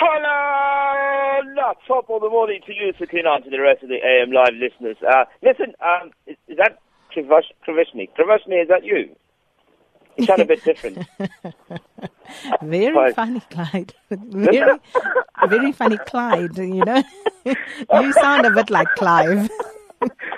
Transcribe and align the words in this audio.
Hello! 0.00 1.74
Top 1.88 2.08
of 2.08 2.20
the 2.20 2.28
morning 2.28 2.60
to 2.66 2.72
you, 2.72 2.92
Sakina, 3.00 3.32
and 3.34 3.44
to 3.44 3.50
the 3.50 3.60
rest 3.60 3.82
of 3.82 3.88
the 3.88 3.96
AM 3.96 4.30
Live 4.30 4.54
listeners. 4.54 4.96
Uh, 5.02 5.24
listen, 5.42 5.74
um, 5.82 6.10
is, 6.24 6.36
is 6.46 6.56
that 6.56 6.78
Kravishni? 7.12 8.08
Kravishni, 8.16 8.62
is 8.62 8.68
that 8.68 8.84
you? 8.84 9.16
You 10.16 10.24
sound 10.24 10.42
a 10.42 10.44
bit 10.44 10.62
different. 10.64 10.98
very 12.62 12.92
Clyde. 12.92 13.14
funny, 13.16 13.40
Clyde. 13.50 13.94
Very, 14.10 14.78
very 15.48 15.72
funny, 15.72 15.98
Clyde. 16.06 16.56
You 16.58 16.84
know, 16.84 17.02
you 17.44 18.12
sound 18.12 18.46
a 18.46 18.50
bit 18.52 18.70
like 18.70 18.88
Clive. 18.96 19.50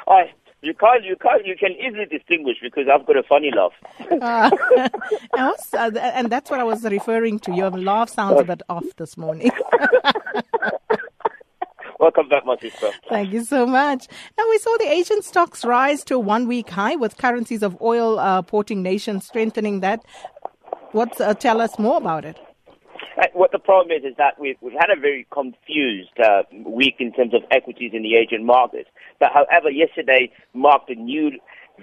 I, 0.09 0.33
you 0.63 0.75
can't, 0.75 1.05
you 1.05 1.17
can't, 1.17 1.47
you 1.47 1.57
can 1.57 1.73
easily 1.73 2.05
distinguish 2.07 2.59
because 2.63 2.87
I've 2.93 3.07
got 3.07 3.17
a 3.17 3.23
funny 3.23 3.51
laugh. 3.55 3.73
uh, 4.23 4.51
and, 4.77 4.91
also, 5.39 5.79
uh, 5.79 6.13
and 6.15 6.31
that's 6.31 6.51
what 6.51 6.61
I 6.61 6.65
was 6.65 6.85
referring 6.85 7.39
to. 7.41 7.53
Your 7.55 7.71
laugh 7.71 8.11
sounds 8.11 8.41
a 8.41 8.45
bit 8.45 8.63
off 8.69 8.85
this 8.97 9.17
morning. 9.17 9.51
Welcome 11.99 12.29
back, 12.29 12.45
my 12.47 12.57
sister. 12.57 12.91
Thank 13.09 13.33
you 13.33 13.45
so 13.45 13.67
much. 13.67 14.07
Now, 14.39 14.45
we 14.49 14.59
saw 14.59 14.77
the 14.79 14.91
Asian 14.91 15.23
stocks 15.23 15.65
rise 15.67 16.03
to 16.05 16.15
a 16.15 16.19
one 16.19 16.49
week 16.49 16.71
high 16.71 16.97
with 16.97 17.19
currencies 17.19 17.63
of 17.63 17.81
oil 17.83 18.19
uh, 18.19 18.41
porting 18.43 18.83
nations 18.83 19.27
strengthening 19.27 19.81
that. 19.81 20.03
What's 20.93 21.21
uh, 21.21 21.35
tell 21.35 21.61
us 21.61 21.79
more 21.79 21.99
about 21.99 22.25
it? 22.25 22.39
Uh, 23.21 23.27
what 23.35 23.53
the 23.53 23.59
problem 23.59 23.97
is 23.97 24.03
is 24.05 24.17
that 24.17 24.41
we've, 24.41 24.57
we've 24.63 24.73
had 24.73 24.89
a 24.91 24.99
very 24.99 25.27
confused 25.31 26.19
uh, 26.19 26.43
week 26.65 26.97
in 27.01 27.13
terms 27.13 27.35
of 27.35 27.43
equities 27.51 27.91
in 27.93 28.03
the 28.03 28.17
Asian 28.17 28.47
market. 28.47 28.87
But 29.21 29.33
however, 29.33 29.71
yesterday 29.71 30.33
marked 30.55 30.91
a 30.91 30.95
new 30.95 31.31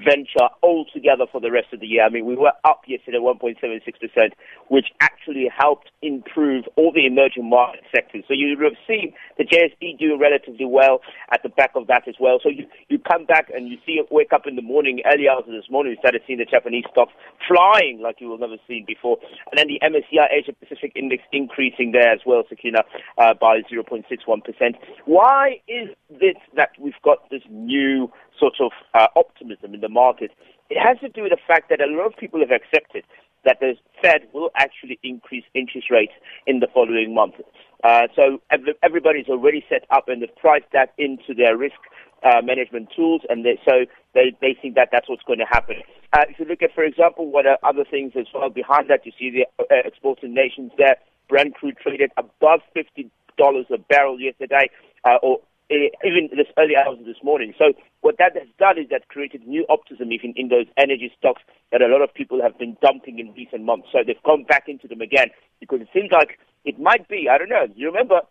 venture 0.04 0.50
altogether 0.64 1.26
for 1.32 1.42
the 1.42 1.52
rest 1.52 1.74
of 1.74 1.80
the 1.80 1.88
year. 1.88 2.06
I 2.06 2.10
mean, 2.10 2.26
we 2.26 2.36
were 2.36 2.54
up 2.64 2.82
yesterday 2.88 3.18
1.76%, 3.18 4.32
which 4.70 4.88
actually 5.02 5.50
helped 5.56 5.90
improve 6.02 6.66
all 6.76 6.92
the 6.94 7.06
emerging 7.06 7.50
market 7.50 7.84
sectors. 7.94 8.24
So 8.28 8.34
you 8.34 8.58
have 8.64 8.78
seen 8.88 9.14
the 9.38 9.46
JSE 9.46 9.98
do 10.00 10.18
relatively 10.20 10.66
well 10.66 11.02
at 11.32 11.42
the 11.44 11.50
back 11.50 11.72
of 11.76 11.88
that 11.88 12.08
as 12.08 12.16
well. 12.20 12.40
So 12.42 12.50
you, 12.50 12.66
you 12.90 13.00
come 13.00 13.26
back 13.26 13.50
and 13.54 13.68
you 13.68 13.78
see 13.86 13.94
it 13.94 14.08
wake 14.12 14.34
up 14.34 14.48
in 14.48 14.56
the 14.56 14.62
morning, 14.62 15.02
early 15.06 15.28
hours 15.30 15.44
of 15.48 15.54
this 15.54 15.70
morning, 15.70 15.94
we 15.94 15.98
started 16.00 16.22
seeing 16.28 16.40
the 16.40 16.46
Japanese 16.46 16.86
stocks 16.92 17.14
flying 17.48 18.00
like 18.02 18.18
you 18.20 18.28
will 18.28 18.38
never 18.38 18.58
seen 18.68 18.86
before. 18.86 19.18
And 19.52 19.58
then 19.58 19.68
the 19.68 19.80
MSCI 19.84 20.28
Asia 20.32 20.54
Pacific 20.54 20.92
Index 20.96 21.24
increasing 21.32 21.92
there 21.92 22.12
as 22.12 22.20
well, 22.26 22.44
Sakina, 22.50 22.80
uh, 23.18 23.34
by 23.40 23.62
0.61%. 23.72 24.76
Why 25.06 25.60
is 25.68 25.90
this 26.10 26.36
that 26.56 26.70
we've 26.80 27.02
got 27.04 27.30
this 27.30 27.42
new 27.50 28.12
sort 28.40 28.56
of 28.60 28.72
uh, 28.94 29.08
optimism 29.16 29.74
in 29.74 29.82
the 29.82 29.90
market. 29.90 30.32
It 30.70 30.80
has 30.80 31.00
to 31.00 31.10
do 31.10 31.24
with 31.24 31.32
the 31.32 31.44
fact 31.48 31.70
that 31.70 31.82
a 31.82 31.88
lot 31.88 32.08
of 32.08 32.18
people 32.18 32.40
have 32.40 32.52
accepted 32.52 33.04
that 33.46 33.60
the 33.60 33.76
Fed 34.02 34.28
will 34.34 34.50
actually 34.56 35.00
increase 35.04 35.46
interest 35.54 35.90
rates 35.90 36.12
in 36.46 36.60
the 36.60 36.68
following 36.74 37.14
month. 37.14 37.36
Uh, 37.84 38.08
so 38.16 38.42
everybody's 38.84 39.28
already 39.30 39.64
set 39.70 39.86
up 39.90 40.10
and 40.10 40.22
they've 40.22 40.36
priced 40.36 40.72
that 40.74 40.94
into 40.98 41.34
their 41.34 41.56
risk 41.56 41.78
uh, 42.24 42.42
management 42.44 42.90
tools, 42.96 43.22
and 43.30 43.46
they, 43.46 43.60
so 43.64 43.86
they, 44.16 44.36
they 44.42 44.58
think 44.60 44.76
that 44.76 44.90
that's 44.92 45.08
what's 45.08 45.22
going 45.24 45.40
to 45.40 45.46
happen. 45.46 45.76
Uh, 46.14 46.26
if 46.28 46.40
you 46.40 46.46
look 46.46 46.62
at, 46.62 46.74
for 46.74 46.84
example, 46.84 47.30
what 47.30 47.46
are 47.46 47.60
other 47.64 47.86
things 47.90 48.14
as 48.20 48.26
well 48.34 48.50
behind 48.50 48.90
that, 48.90 49.06
you 49.06 49.12
see 49.20 49.30
the 49.30 49.46
uh, 49.64 49.66
exporting 49.86 50.34
nations 50.34 50.72
there. 50.78 50.98
Brent 51.30 51.56
crude 51.56 51.78
traded 51.78 52.12
above 52.18 52.62
fifty 52.74 53.12
dollars 53.38 53.66
a 53.70 53.78
barrel 53.78 54.20
yesterday, 54.20 54.70
uh, 55.04 55.18
or 55.22 55.40
uh, 55.72 55.76
even 56.06 56.30
this 56.32 56.48
early 56.58 56.76
hours 56.76 57.00
of 57.00 57.06
this 57.06 57.22
morning. 57.24 57.54
So 57.58 57.74
what 58.02 58.16
that 58.20 58.36
has 58.36 58.48
done 58.58 58.78
is 58.78 58.90
that 58.90 59.08
created 59.10 59.48
new 59.48 59.66
optimism 59.70 60.12
even 60.12 60.34
in 60.36 60.48
those 60.48 60.66
energy 60.78 61.12
stocks 61.18 61.42
that 61.72 61.82
a 61.82 61.88
lot 61.88 62.02
of 62.02 62.14
people 62.14 62.42
have 62.42 62.58
been 62.58 62.78
dumping 62.82 63.20
in 63.20 63.34
recent 63.34 63.64
months. 63.64 63.88
So 63.92 64.00
they've 64.06 64.22
gone 64.24 64.44
back 64.44 64.66
into 64.68 64.88
them 64.88 65.02
again 65.02 65.28
because 65.60 65.82
it 65.82 65.90
seems 65.94 66.12
like 66.12 66.40
it 66.66 66.80
might 66.80 67.08
be, 67.08 67.28
I 67.30 67.38
don't 67.38 67.50
know, 67.50 67.68
you 67.76 67.88
remember 67.88 68.22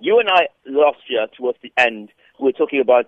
you 0.00 0.18
and 0.18 0.28
I 0.28 0.48
last 0.66 0.98
year 1.08 1.26
towards 1.36 1.58
the 1.62 1.72
end, 1.78 2.10
we 2.40 2.46
were 2.46 2.52
talking 2.52 2.80
about 2.80 3.06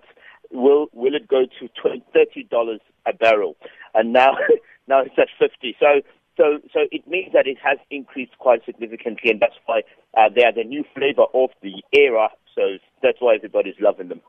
will 0.51 0.87
will 0.93 1.15
it 1.15 1.27
go 1.27 1.45
to 1.45 1.67
20, 1.81 2.03
$30 2.15 2.79
a 3.05 3.13
barrel? 3.13 3.55
And 3.93 4.13
now 4.13 4.33
now 4.87 5.01
it's 5.01 5.17
at 5.17 5.29
50. 5.39 5.75
So 5.79 6.01
so, 6.37 6.59
so 6.71 6.81
it 6.91 7.07
means 7.07 7.33
that 7.33 7.47
it 7.47 7.57
has 7.63 7.79
increased 7.89 8.37
quite 8.37 8.63
significantly, 8.63 9.31
and 9.31 9.39
that's 9.41 9.57
why 9.65 9.81
uh, 10.15 10.29
they 10.33 10.43
are 10.43 10.53
the 10.53 10.63
new 10.63 10.83
flavor 10.93 11.25
of 11.33 11.49
the 11.63 11.81
era. 11.91 12.29
So 12.57 12.77
that's 13.01 13.19
why 13.21 13.35
everybody's 13.35 13.79
loving 13.79 14.09
them. 14.09 14.21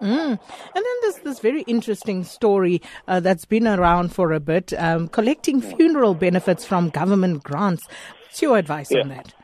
Mm. 0.00 0.30
And 0.30 0.38
then 0.74 0.96
there's 1.02 1.18
this 1.18 1.38
very 1.38 1.62
interesting 1.62 2.24
story 2.24 2.82
uh, 3.06 3.20
that's 3.20 3.44
been 3.44 3.66
around 3.66 4.12
for 4.12 4.32
a 4.32 4.40
bit 4.40 4.72
um, 4.76 5.06
collecting 5.08 5.60
funeral 5.60 6.14
benefits 6.14 6.64
from 6.64 6.88
government 6.90 7.44
grants. 7.44 7.86
What's 8.24 8.42
your 8.42 8.58
advice 8.58 8.90
yeah. 8.90 9.02
on 9.02 9.08
that? 9.10 9.34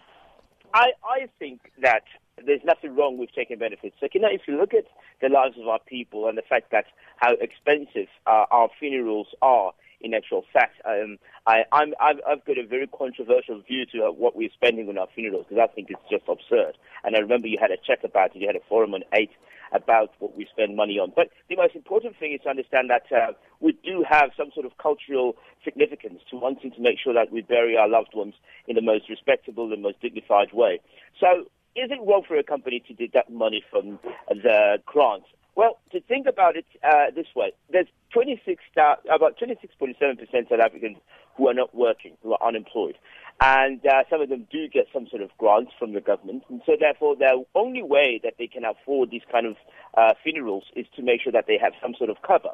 I, 0.75 0.93
I 1.05 1.28
think 1.39 1.61
that 1.83 2.03
there's 2.45 2.65
nothing 2.65 2.97
wrong 2.97 3.19
with 3.19 3.31
taking 3.34 3.59
benefits. 3.59 3.95
So, 4.01 4.09
you 4.12 4.21
know, 4.21 4.28
if 4.31 4.43
you 4.49 4.57
look 4.57 4.75
at 4.75 4.87
the 5.21 5.28
lives 5.28 5.57
of 5.61 5.69
our 5.69 5.81
people 5.87 6.28
and 6.28 6.37
the 6.37 6.43
fact 6.43 6.71
that 6.72 6.87
how 7.17 7.34
expensive 7.34 8.09
uh, 8.27 8.47
our 8.51 8.71
funerals 8.78 9.28
are, 9.43 9.72
in 10.00 10.15
actual 10.15 10.44
fact, 10.53 10.81
um, 10.84 11.19
I, 11.47 11.65
I'm, 11.72 11.94
I've, 12.00 12.21
I've, 12.27 12.44
got 12.44 12.59
a 12.59 12.66
very 12.66 12.87
controversial 12.87 13.61
view 13.61 13.84
to 13.93 14.06
uh, 14.06 14.12
what 14.12 14.37
we're 14.37 14.50
spending 14.55 14.88
on 14.88 14.99
our 14.99 15.09
funerals 15.15 15.47
because 15.49 15.62
I 15.62 15.72
think 15.75 15.88
it's 15.91 16.00
just 16.11 16.25
absurd. 16.28 16.78
And 17.05 17.16
I 17.16 17.21
remember 17.21 17.49
you 17.49 17.59
had 17.61 17.71
a 17.71 17.77
chat 17.77 18.05
about 18.05 18.34
it. 18.34 18.41
You 18.41 18.47
had 18.47 18.56
a 18.56 18.65
forum 18.69 18.94
on 18.94 19.03
eight 19.12 19.31
about 19.72 20.10
what 20.19 20.37
we 20.37 20.47
spend 20.50 20.77
money 20.77 20.99
on. 20.99 21.12
But 21.15 21.28
the 21.49 21.56
most 21.56 21.75
important 21.75 22.19
thing 22.19 22.33
is 22.33 22.41
to 22.43 22.50
understand 22.50 22.91
that 22.91 23.06
uh, 23.15 23.33
we 23.60 23.72
do 23.84 24.05
have 24.09 24.31
some 24.37 24.50
sort 24.53 24.66
of 24.66 24.72
cultural 24.78 25.37
significance 25.65 26.22
to 26.31 26.37
wanting 26.37 26.72
to 26.72 26.81
make 26.81 26.99
sure 27.03 27.15
that 27.15 27.31
we 27.31 27.43
bury 27.43 27.77
our 27.77 27.89
loved 27.89 28.15
ones 28.15 28.34
in 28.66 28.75
the 28.77 28.83
most 28.83 29.09
respectable 29.09 29.72
and 29.72 29.83
most 29.83 30.00
dignified 30.00 30.53
way. 30.53 30.81
So 31.21 31.47
is 31.77 31.91
it 31.91 32.00
wrong 32.05 32.22
for 32.27 32.37
a 32.37 32.43
company 32.43 32.83
to 32.89 32.94
deduct 32.94 33.31
money 33.31 33.62
from 33.71 33.99
the 34.28 34.78
grants? 34.87 35.27
Well, 35.56 35.78
to 35.93 36.00
think 36.00 36.27
about 36.27 36.56
it 36.56 36.66
uh, 36.83 37.11
this 37.15 37.27
way, 37.34 37.53
there's 37.71 37.87
26, 38.12 38.62
uh, 38.77 38.94
about 39.12 39.38
26.7% 39.38 40.49
South 40.49 40.61
Africans 40.61 40.97
who 41.37 41.49
are 41.49 41.55
not 41.55 41.75
working, 41.75 42.16
who 42.22 42.33
are 42.33 42.47
unemployed. 42.47 42.97
And 43.41 43.84
uh, 43.87 44.05
some 44.10 44.21
of 44.21 44.28
them 44.28 44.47
do 44.53 44.69
get 44.69 44.87
some 44.93 45.06
sort 45.09 45.22
of 45.22 45.31
grants 45.39 45.72
from 45.78 45.94
the 45.94 46.00
government. 46.00 46.44
And 46.50 46.60
so, 46.66 46.72
therefore, 46.78 47.16
the 47.16 47.43
only 47.55 47.83
way 47.83 48.21
that 48.22 48.34
they 48.39 48.47
can 48.47 48.65
afford 48.65 49.10
these 49.10 49.22
kind 49.33 49.47
of 49.47 49.56
uh, 49.97 50.12
funerals 50.22 50.65
is 50.77 50.87
to 50.97 51.03
make 51.03 51.22
sure 51.22 51.33
that 51.33 51.47
they 51.47 51.59
have 51.60 51.72
some 51.81 51.94
sort 51.97 52.10
of 52.10 52.16
cover. 52.21 52.50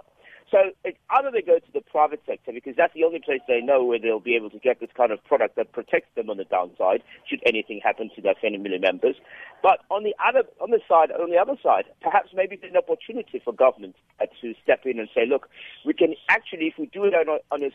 So 0.50 0.70
it's 0.84 0.98
either 1.10 1.30
they 1.32 1.42
go 1.42 1.58
to 1.58 1.72
the 1.72 1.80
private 1.80 2.22
sector 2.26 2.52
because 2.52 2.74
that's 2.76 2.94
the 2.94 3.02
only 3.04 3.18
place 3.18 3.40
they 3.48 3.60
know 3.60 3.84
where 3.84 3.98
they'll 3.98 4.20
be 4.20 4.36
able 4.36 4.50
to 4.50 4.58
get 4.58 4.78
this 4.78 4.90
kind 4.96 5.10
of 5.10 5.22
product 5.24 5.56
that 5.56 5.72
protects 5.72 6.14
them 6.14 6.30
on 6.30 6.36
the 6.36 6.44
downside 6.44 7.02
should 7.28 7.40
anything 7.44 7.80
happen 7.82 8.10
to 8.14 8.22
their 8.22 8.34
family 8.34 8.78
members. 8.78 9.16
But 9.62 9.80
on 9.90 10.04
the 10.04 10.14
other 10.24 10.46
on 10.60 10.70
the 10.70 10.80
side 10.88 11.10
on 11.10 11.30
the 11.30 11.38
other 11.38 11.56
side, 11.62 11.86
perhaps 12.00 12.30
maybe 12.32 12.56
there's 12.56 12.72
an 12.72 12.78
opportunity 12.78 13.40
for 13.44 13.52
government 13.52 13.96
to 14.20 14.54
step 14.62 14.82
in 14.84 15.00
and 15.00 15.08
say, 15.14 15.26
look, 15.26 15.48
we 15.84 15.94
can 15.94 16.14
actually 16.28 16.66
if 16.66 16.74
we 16.78 16.86
do 16.86 17.04
it 17.04 17.14
on 17.14 17.28
a, 17.28 17.38
on 17.52 17.62
a 17.62 17.70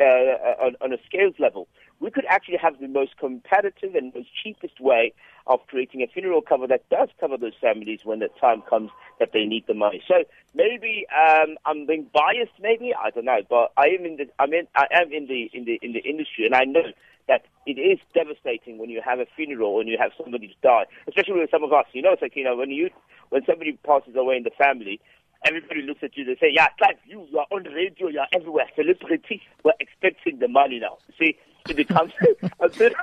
uh, 0.00 0.64
on, 0.64 0.76
on 0.80 0.92
a 0.92 0.96
scales 1.06 1.34
level, 1.38 1.68
we 2.00 2.10
could 2.10 2.24
actually 2.28 2.58
have 2.58 2.78
the 2.80 2.88
most 2.88 3.16
competitive 3.18 3.94
and 3.94 4.12
most 4.14 4.28
cheapest 4.42 4.80
way 4.80 5.12
of 5.46 5.60
creating 5.68 6.02
a 6.02 6.06
funeral 6.06 6.42
cover 6.42 6.66
that 6.66 6.88
does 6.88 7.08
cover 7.20 7.36
those 7.36 7.52
families 7.60 8.00
when 8.04 8.18
the 8.18 8.28
time 8.40 8.62
comes 8.68 8.90
that 9.18 9.30
they 9.32 9.44
need 9.44 9.64
the 9.66 9.74
money. 9.74 10.02
So 10.06 10.24
maybe 10.54 11.06
um, 11.14 11.56
I'm 11.66 11.86
being 11.86 12.06
biased, 12.12 12.52
maybe 12.60 12.92
I 12.94 13.10
don't 13.10 13.24
know, 13.24 13.40
but 13.48 13.72
I 13.76 13.88
am 13.88 14.04
in 14.04 14.16
the 14.16 14.26
I 14.38 14.46
mean 14.46 14.66
I 14.74 14.86
am 14.92 15.12
in 15.12 15.26
the 15.26 15.50
in 15.52 15.64
the 15.64 15.78
in 15.82 15.92
the 15.92 16.00
industry, 16.00 16.46
and 16.46 16.54
I 16.54 16.64
know 16.64 16.92
that 17.28 17.44
it 17.66 17.78
is 17.78 17.98
devastating 18.12 18.78
when 18.78 18.90
you 18.90 19.00
have 19.04 19.18
a 19.18 19.26
funeral 19.36 19.80
and 19.80 19.88
you 19.88 19.96
have 19.98 20.12
somebody 20.22 20.48
to 20.48 20.54
die, 20.62 20.84
especially 21.08 21.40
with 21.40 21.50
some 21.50 21.64
of 21.64 21.72
us. 21.72 21.86
You 21.92 22.02
know, 22.02 22.12
it's 22.12 22.22
like 22.22 22.36
you 22.36 22.44
know 22.44 22.56
when 22.56 22.70
you 22.70 22.90
when 23.30 23.44
somebody 23.46 23.78
passes 23.84 24.14
away 24.16 24.36
in 24.36 24.42
the 24.42 24.50
family, 24.50 25.00
everybody 25.44 25.82
looks 25.82 26.02
at 26.02 26.16
you, 26.16 26.24
they 26.24 26.36
say, 26.36 26.50
yeah, 26.52 26.68
Clive, 26.78 26.96
you, 27.06 27.26
you 27.30 27.38
are 27.38 27.46
on 27.50 27.64
radio, 27.64 28.08
you 28.08 28.18
are 28.18 28.28
everywhere, 28.32 28.66
celebrity, 28.74 29.42
we're 29.62 29.72
expecting 29.80 30.38
the 30.38 30.48
money 30.48 30.80
now. 30.80 30.98
See, 31.18 31.36
it 31.68 31.76
becomes 31.76 32.12
a 32.60 32.68
bit, 32.68 32.94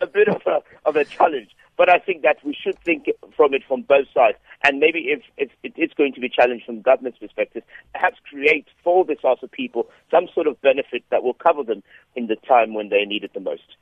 a 0.00 0.06
bit 0.06 0.28
of 0.28 0.42
a, 0.46 0.60
of 0.84 0.96
a 0.96 1.04
challenge. 1.04 1.50
But 1.76 1.88
I 1.88 1.98
think 1.98 2.22
that 2.22 2.36
we 2.44 2.54
should 2.54 2.78
think 2.80 3.08
from 3.34 3.54
it 3.54 3.62
from 3.66 3.82
both 3.82 4.06
sides. 4.12 4.36
And 4.64 4.80
maybe 4.80 5.06
if, 5.08 5.22
if 5.38 5.50
it 5.62 5.72
is 5.76 5.90
going 5.96 6.12
to 6.12 6.20
be 6.20 6.28
challenged 6.28 6.66
from 6.66 6.82
government's 6.82 7.18
perspective, 7.18 7.62
perhaps 7.94 8.18
create 8.28 8.66
for 8.84 9.06
this 9.06 9.22
sort 9.22 9.42
of 9.42 9.50
people 9.50 9.88
some 10.10 10.28
sort 10.34 10.46
of 10.46 10.60
benefit 10.60 11.04
that 11.10 11.22
will 11.22 11.32
cover 11.32 11.62
them 11.62 11.82
in 12.14 12.26
the 12.26 12.36
time 12.36 12.74
when 12.74 12.90
they 12.90 13.06
need 13.06 13.24
it 13.24 13.32
the 13.32 13.40
most. 13.40 13.76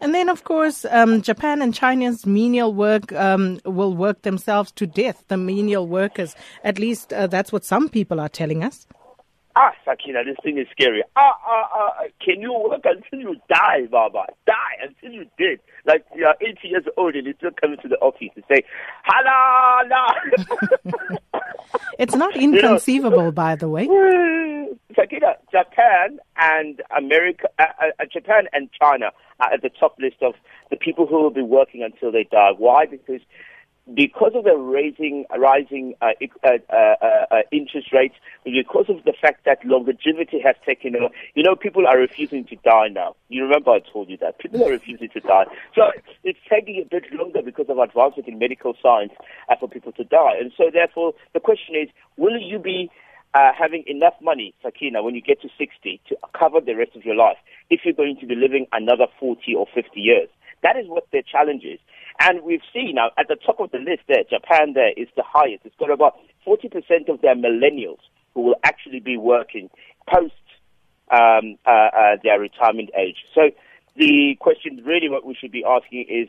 And 0.00 0.14
then, 0.14 0.28
of 0.28 0.44
course, 0.44 0.84
um, 0.90 1.22
Japan 1.22 1.62
and 1.62 1.74
China's 1.74 2.26
menial 2.26 2.74
work 2.74 3.12
um, 3.12 3.60
will 3.64 3.94
work 3.94 4.22
themselves 4.22 4.72
to 4.72 4.86
death, 4.86 5.24
the 5.28 5.36
menial 5.36 5.86
workers. 5.86 6.34
At 6.62 6.78
least 6.78 7.12
uh, 7.12 7.26
that's 7.26 7.52
what 7.52 7.64
some 7.64 7.88
people 7.88 8.20
are 8.20 8.28
telling 8.28 8.62
us. 8.62 8.86
Ah, 9.56 9.70
Sakina, 9.84 10.24
this 10.24 10.36
thing 10.42 10.58
is 10.58 10.66
scary. 10.72 11.04
Ah, 11.14 11.38
ah, 11.46 11.68
ah, 11.72 12.02
can 12.20 12.40
you 12.40 12.52
work 12.52 12.82
until 12.84 13.20
you 13.20 13.36
die, 13.48 13.86
Baba? 13.88 14.26
Die 14.46 14.52
until 14.82 15.12
you 15.12 15.26
dead. 15.38 15.60
Like 15.86 16.04
you're 16.16 16.34
80 16.40 16.58
years 16.64 16.84
old 16.96 17.14
and 17.14 17.24
you're 17.24 17.36
still 17.36 17.52
coming 17.60 17.78
to 17.82 17.88
the 17.88 17.96
office 17.98 18.30
to 18.34 18.42
say, 18.50 18.64
halala. 19.08 20.10
it's 21.98 22.14
not 22.14 22.36
inconceivable, 22.36 23.16
you 23.18 23.24
know, 23.24 23.32
by 23.32 23.56
the 23.56 23.68
way. 23.68 23.86
Sakina, 24.94 25.34
Japan 25.50 26.18
and 26.36 26.80
America, 26.96 27.48
uh, 27.58 27.64
uh, 27.98 28.04
Japan 28.12 28.44
and 28.52 28.68
China 28.80 29.10
are 29.40 29.52
at 29.52 29.62
the 29.62 29.70
top 29.70 29.96
list 29.98 30.16
of 30.22 30.34
the 30.70 30.76
people 30.76 31.06
who 31.06 31.20
will 31.20 31.30
be 31.30 31.42
working 31.42 31.82
until 31.82 32.12
they 32.12 32.24
die. 32.30 32.52
Why? 32.56 32.86
Because 32.86 33.20
because 33.92 34.32
of 34.34 34.44
the 34.44 34.56
raising, 34.56 35.26
rising 35.36 35.94
uh, 36.00 36.12
uh, 36.42 36.48
uh, 36.72 37.06
uh, 37.30 37.36
interest 37.52 37.92
rates, 37.92 38.14
because 38.44 38.86
of 38.88 39.04
the 39.04 39.12
fact 39.12 39.44
that 39.44 39.58
longevity 39.64 40.40
has 40.40 40.56
taken 40.64 40.96
over, 40.96 41.08
you 41.34 41.42
know, 41.42 41.54
people 41.54 41.86
are 41.86 41.98
refusing 41.98 42.44
to 42.46 42.56
die 42.56 42.88
now. 42.88 43.14
You 43.28 43.42
remember 43.42 43.72
I 43.72 43.80
told 43.80 44.08
you 44.08 44.16
that. 44.18 44.38
People 44.38 44.64
are 44.64 44.70
refusing 44.70 45.10
to 45.10 45.20
die. 45.20 45.44
So 45.74 45.90
it's 46.22 46.38
taking 46.48 46.80
a 46.80 46.88
bit 46.88 47.12
longer 47.12 47.42
because 47.42 47.66
of 47.68 47.78
advancement 47.78 48.26
in 48.26 48.38
medical 48.38 48.74
science 48.82 49.12
uh, 49.50 49.56
for 49.60 49.68
people 49.68 49.92
to 49.92 50.04
die. 50.04 50.36
And 50.40 50.50
so 50.56 50.70
therefore, 50.72 51.12
the 51.34 51.40
question 51.40 51.74
is, 51.74 51.90
will 52.16 52.40
you 52.40 52.58
be 52.58 52.90
uh, 53.34 53.50
having 53.58 53.84
enough 53.86 54.14
money, 54.22 54.54
Sakina, 54.62 55.02
when 55.02 55.14
you 55.14 55.20
get 55.20 55.42
to 55.42 55.48
60 55.58 56.00
to 56.08 56.16
cover 56.38 56.60
the 56.60 56.74
rest 56.74 56.96
of 56.96 57.04
your 57.04 57.16
life 57.16 57.36
if 57.68 57.80
you're 57.84 57.92
going 57.92 58.16
to 58.20 58.26
be 58.26 58.34
living 58.34 58.66
another 58.72 59.06
40 59.20 59.54
or 59.54 59.66
50 59.74 60.00
years? 60.00 60.28
That 60.62 60.76
is 60.76 60.86
what 60.88 61.06
their 61.12 61.22
challenge 61.22 61.64
is. 61.64 61.78
And 62.20 62.42
we've 62.42 62.62
seen 62.72 62.94
now 62.94 63.10
at 63.18 63.28
the 63.28 63.36
top 63.36 63.60
of 63.60 63.70
the 63.70 63.78
list 63.78 64.02
there, 64.08 64.24
Japan 64.28 64.72
there 64.74 64.92
is 64.96 65.08
the 65.16 65.24
highest. 65.26 65.64
It's 65.64 65.74
got 65.78 65.90
about 65.90 66.16
40% 66.46 67.08
of 67.08 67.20
their 67.20 67.34
millennials 67.34 67.98
who 68.34 68.42
will 68.42 68.56
actually 68.64 69.00
be 69.00 69.16
working 69.16 69.70
post 70.12 70.34
um, 71.10 71.56
uh, 71.66 71.70
uh, 71.70 72.16
their 72.22 72.38
retirement 72.40 72.90
age. 72.96 73.16
So 73.34 73.50
the 73.96 74.36
question 74.40 74.82
really 74.84 75.08
what 75.08 75.24
we 75.24 75.34
should 75.34 75.52
be 75.52 75.64
asking 75.64 76.06
is, 76.08 76.28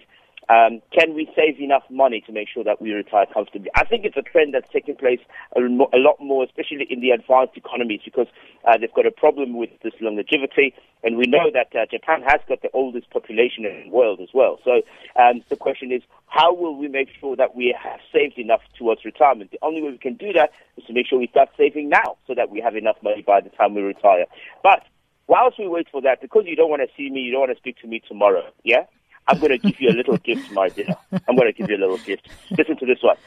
um, 0.50 0.82
can 0.92 1.14
we 1.14 1.30
save 1.36 1.60
enough 1.60 1.84
money 1.90 2.22
to 2.28 2.32
make 2.32 2.48
sure 2.48 2.64
that 2.64 2.82
we 2.82 2.92
retire 2.92 3.26
comfortably? 3.34 3.70
I 3.76 3.86
think 3.86 4.06
it's 4.06 4.18
a 4.18 4.22
trend 4.22 4.54
that's 4.54 4.72
taking 4.72 4.96
place 4.96 5.20
a, 5.56 5.60
a 5.62 6.00
lot 6.00 6.18
more, 6.20 6.44
especially 6.44 6.88
in 6.90 7.02
the 7.02 7.12
advanced 7.12 7.58
economies, 7.58 8.02
because 8.04 8.28
uh, 8.66 8.78
they've 8.78 8.94
got 8.94 9.06
a 9.06 9.12
problem 9.12 9.58
with 9.58 9.70
this 9.84 9.94
longevity, 10.02 10.74
and 11.04 11.18
we 11.18 11.26
know 11.26 11.50
that 11.54 11.76
uh, 11.76 11.86
Japan 11.90 12.22
has 12.28 12.42
got 12.48 12.62
the 12.62 12.70
oldest 12.74 13.10
population 13.10 13.66
in 13.66 13.84
the 13.86 13.90
world 13.90 14.20
as 14.22 14.30
well. 14.34 14.60
So 14.64 14.82
um, 15.20 15.44
the 15.50 15.56
question 15.56 15.92
is, 15.92 16.02
how 16.28 16.54
will 16.54 16.76
we 16.76 16.88
make 16.88 17.10
sure 17.20 17.36
that 17.36 17.56
we 17.56 17.76
have 17.82 18.00
saved 18.12 18.38
enough 18.38 18.62
towards 18.78 19.06
retirement? 19.06 19.52
The 19.52 19.60
only 19.62 19.82
way 19.82 19.92
we 19.92 19.98
can 19.98 20.16
do 20.16 20.34
that 20.34 20.52
is 20.78 20.84
to 20.86 20.94
make 20.94 21.08
sure 21.08 21.20
we 21.20 21.28
start 21.28 21.50
saving 21.58 21.90
now, 21.90 22.18
so 22.28 22.36
that 22.36 22.50
we 22.50 22.60
have 22.62 22.76
enough 22.76 22.98
money 23.02 23.24
by 23.26 23.42
the 23.42 23.50
time 23.50 23.76
we 23.76 23.82
retire. 23.82 24.26
But 24.64 24.84
whilst 25.28 25.58
we 25.58 25.68
wait 25.68 25.88
for 25.92 26.02
that, 26.02 26.22
because 26.22 26.44
you 26.46 26.56
don't 26.56 26.70
want 26.70 26.82
to 26.82 26.90
see 26.96 27.10
me, 27.10 27.22
you 27.22 27.32
don't 27.32 27.42
want 27.42 27.52
to 27.52 27.58
speak 27.58 27.80
to 27.82 27.88
me 27.88 28.02
tomorrow, 28.08 28.44
yeah? 28.64 28.86
I'm 29.28 29.40
going 29.40 29.52
to 29.52 29.58
give 29.58 29.80
you 29.80 29.90
a 29.90 29.96
little 29.96 30.18
gift, 30.18 30.52
my 30.52 30.70
dear. 30.70 30.96
I'm 31.28 31.36
going 31.36 31.52
to 31.52 31.58
give 31.58 31.70
you 31.70 31.78
a 31.78 31.82
little 31.82 31.98
gift. 31.98 32.30
Listen 32.52 32.78
to 32.78 32.86
this 32.86 33.00
one. 33.02 33.18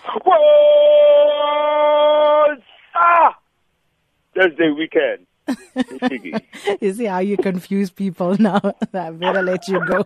Ah! 2.94 3.36
Thursday 4.34 4.70
weekend. 4.70 5.26
you 6.80 6.94
see 6.94 7.04
how 7.06 7.18
you 7.18 7.36
confuse 7.36 7.90
people 7.90 8.36
now? 8.40 8.60
I 8.94 9.10
better 9.10 9.42
let 9.42 9.66
you 9.66 9.84
go. 9.86 10.04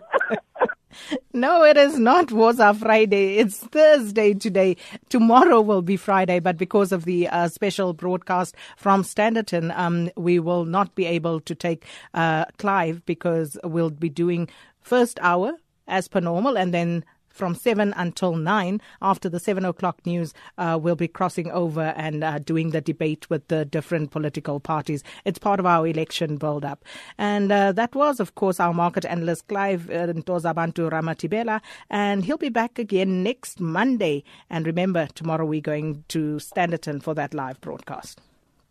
no, 1.33 1.63
it 1.63 1.77
is 1.77 1.99
not 1.99 2.27
Woza 2.27 2.75
Friday. 2.75 3.37
It's 3.37 3.57
Thursday 3.57 4.33
today. 4.33 4.77
Tomorrow 5.09 5.61
will 5.61 5.81
be 5.81 5.97
Friday, 5.97 6.39
but 6.39 6.57
because 6.57 6.91
of 6.91 7.05
the 7.05 7.27
uh, 7.27 7.49
special 7.49 7.93
broadcast 7.93 8.55
from 8.77 9.03
Standerton, 9.03 9.77
um, 9.77 10.09
we 10.15 10.39
will 10.39 10.65
not 10.65 10.95
be 10.95 11.05
able 11.05 11.39
to 11.41 11.53
take 11.53 11.85
uh, 12.13 12.45
Clive 12.57 13.05
because 13.05 13.57
we'll 13.63 13.89
be 13.89 14.09
doing 14.09 14.47
first 14.81 15.19
hour 15.21 15.53
as 15.87 16.07
per 16.07 16.19
normal, 16.19 16.57
and 16.57 16.73
then 16.73 17.03
from 17.33 17.55
7 17.55 17.93
until 17.97 18.35
9 18.35 18.79
after 19.01 19.27
the 19.27 19.39
7 19.39 19.65
o'clock 19.65 20.05
news 20.05 20.33
uh, 20.57 20.77
we'll 20.81 20.95
be 20.95 21.07
crossing 21.07 21.51
over 21.51 21.93
and 21.97 22.23
uh, 22.23 22.39
doing 22.39 22.69
the 22.69 22.79
debate 22.79 23.29
with 23.29 23.47
the 23.47 23.65
different 23.65 24.11
political 24.11 24.59
parties. 24.59 25.03
It's 25.25 25.39
part 25.39 25.59
of 25.59 25.65
our 25.65 25.85
election 25.87 26.37
build 26.37 26.63
up 26.63 26.85
and 27.17 27.51
uh, 27.51 27.71
that 27.73 27.95
was 27.95 28.19
of 28.19 28.35
course 28.35 28.59
our 28.59 28.73
market 28.73 29.03
analyst 29.05 29.47
clive 29.47 29.89
uh, 29.89 30.07
ntozabantu 30.07 30.89
ramatibela 30.91 31.59
and 31.89 32.23
he'll 32.23 32.37
be 32.37 32.49
back 32.49 32.79
again 32.79 33.23
next 33.23 33.59
monday. 33.59 34.23
And 34.49 34.65
remember 34.67 35.07
tomorrow 35.15 35.45
we're 35.45 35.61
going 35.61 36.05
to 36.09 36.35
standerton 36.35 37.01
for 37.01 37.13
that 37.15 37.33
live 37.33 37.59
broadcast. 37.61 38.21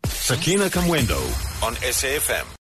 Sakina 0.05 0.69
kamwendo 0.69 1.19
on 1.63 1.75
safm 1.75 2.45